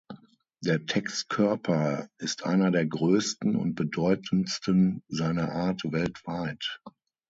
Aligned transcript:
Der 0.63 0.87
Text-Körper 0.87 2.09
ist 2.17 2.43
einer 2.43 2.71
der 2.71 2.87
größten 2.87 3.55
und 3.55 3.75
bedeutendsten 3.75 5.03
seiner 5.09 5.51
Art 5.51 5.83
weltweit. 5.83 6.81